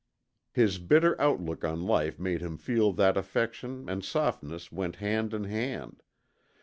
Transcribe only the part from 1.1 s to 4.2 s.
outlook on life made him feel that affection and